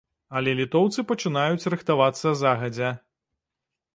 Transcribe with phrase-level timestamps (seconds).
[0.37, 2.89] Але літоўцы пачынаюць рыхтавацца загадзя.